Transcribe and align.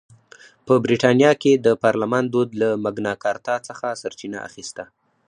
په 0.65 0.73
برېټانیا 0.85 1.31
کې 1.41 1.51
د 1.65 1.67
پارلمان 1.83 2.23
دود 2.33 2.49
له 2.61 2.69
مګناکارتا 2.83 3.55
څخه 3.67 3.87
سرچینه 4.01 4.39
اخیسته. 4.47 4.83